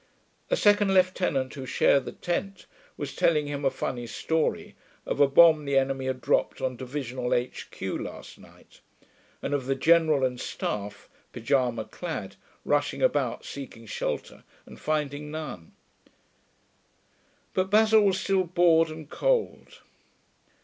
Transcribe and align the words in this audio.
A 0.49 0.55
second 0.57 0.95
lieutenant 0.95 1.53
who 1.53 1.67
shared 1.67 2.05
the 2.05 2.11
tent 2.11 2.65
was 2.97 3.15
telling 3.15 3.45
him 3.45 3.63
a 3.63 3.69
funny 3.69 4.07
story 4.07 4.73
of 5.05 5.19
a 5.19 5.27
bomb 5.27 5.63
the 5.63 5.77
enemy 5.77 6.07
had 6.07 6.21
dropped 6.21 6.59
on 6.59 6.75
Divisional 6.75 7.35
H.Q. 7.35 7.99
last 7.99 8.39
night, 8.39 8.81
and 9.43 9.53
of 9.53 9.67
the 9.67 9.75
General 9.75 10.23
and 10.23 10.39
staff, 10.41 11.07
pyjama 11.33 11.85
clad, 11.85 12.35
rushing 12.65 13.03
about 13.03 13.45
seeking 13.45 13.85
shelter 13.85 14.43
and 14.65 14.79
finding 14.79 15.29
none.... 15.29 15.71
But 17.53 17.69
Basil 17.69 18.01
was 18.01 18.19
still 18.19 18.45
bored 18.45 18.89
and 18.89 19.07
cold. 19.07 19.81